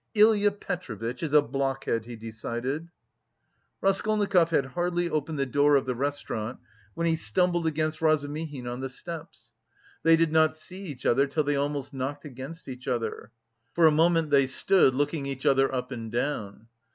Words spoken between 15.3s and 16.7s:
other up and down.